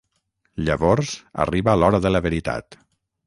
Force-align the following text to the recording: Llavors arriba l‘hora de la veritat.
Llavors 0.69 1.11
arriba 1.45 1.77
l‘hora 1.81 1.99
de 2.07 2.13
la 2.17 2.25
veritat. 2.29 2.79